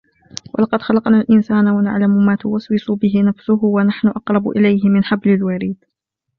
[0.53, 5.77] وَلَقَدْ خَلَقْنَا الْإِنْسَانَ وَنَعْلَمُ مَا تُوَسْوِسُ بِهِ نَفْسُهُ وَنَحْنُ أَقْرَبُ إِلَيْهِ مِنْ حَبْلِ الْوَرِيدِ